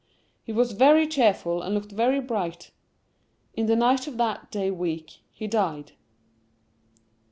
He 0.43 0.51
was 0.51 0.71
very 0.71 1.05
cheerful, 1.05 1.61
and 1.61 1.75
looked 1.75 1.91
very 1.91 2.19
bright. 2.19 2.71
In 3.53 3.67
the 3.67 3.75
night 3.75 4.07
of 4.07 4.17
that 4.17 4.49
day 4.49 4.71
week, 4.71 5.19
he 5.31 5.45
died. 5.45 5.91